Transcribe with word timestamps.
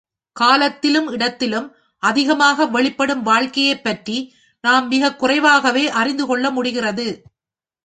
காலத்திலும் 0.33 1.07
இடத்திலும் 1.07 1.75
அதிகமாக 1.97 2.65
வெளிப்படும் 2.65 3.23
வாழ்க்கையைப் 3.23 3.83
பற்றி 3.83 4.33
நாம் 4.61 4.87
மிகக் 4.87 5.19
குறைவாகவே 5.19 5.89
அறிந்து 5.89 6.25
கொள்ள 6.25 6.49
முடிகிறது. 6.49 7.07